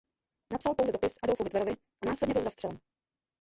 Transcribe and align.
Napsal 0.53 0.75
pouze 0.75 0.91
dopis 0.91 1.15
Adolfu 1.23 1.43
Hitlerovi 1.45 1.73
a 2.01 2.05
následně 2.05 2.33
byl 2.33 2.43
zastřelen. 2.43 2.79